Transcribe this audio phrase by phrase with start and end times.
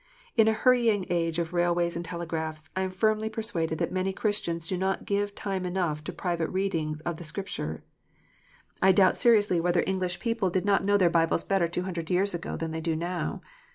[0.35, 4.11] In a hurrying age of railways and telegraphs, I am firmly per suaded that many
[4.11, 7.81] Christians do not give time enough to private reading of the Scriptures.
[8.81, 10.37] I doubt seriously whether English 398 KNOTS UNTIED.
[10.37, 13.41] people did not know their Bibles better two hundred years ago than they do now.